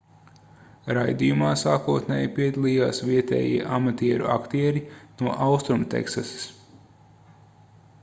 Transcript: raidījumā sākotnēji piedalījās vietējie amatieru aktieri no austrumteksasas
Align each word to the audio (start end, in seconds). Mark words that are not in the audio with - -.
raidījumā 0.97 1.49
sākotnēji 1.63 2.31
piedalījās 2.39 3.03
vietējie 3.11 3.69
amatieru 3.77 4.33
aktieri 4.39 4.85
no 5.23 5.39
austrumteksasas 5.53 6.45